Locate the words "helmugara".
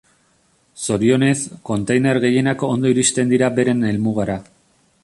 3.93-4.43